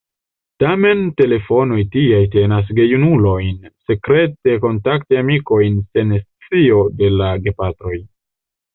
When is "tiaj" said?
1.97-2.21